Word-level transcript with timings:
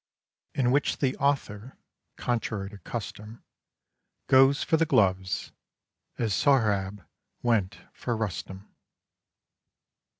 IV. 0.55 0.65
_In 0.65 0.71
which 0.71 0.97
the 0.97 1.15
author, 1.17 1.77
contrary 2.15 2.71
to 2.71 2.79
custom, 2.79 3.43
Goes 4.25 4.63
for 4.63 4.75
the 4.75 4.87
gloves 4.87 5.51
as 6.17 6.33
Sohrab 6.33 7.05
went 7.43 7.77
for 7.93 8.17
Rustum. 8.17 8.67